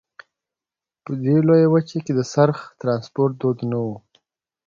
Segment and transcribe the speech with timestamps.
[1.03, 3.95] په دې لویه وچه کې د څرخ ټرانسپورت دود نه وو.